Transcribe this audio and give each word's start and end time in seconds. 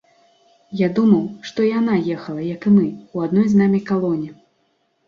Я 0.79 0.87
думаў, 0.99 1.27
што 1.49 1.59
і 1.67 1.69
яна 1.79 1.99
ехала, 2.17 2.47
як 2.55 2.61
і 2.71 2.75
мы, 2.79 2.89
у 3.15 3.25
адной 3.29 3.47
з 3.55 3.65
намі 3.65 3.85
калоне. 3.93 4.29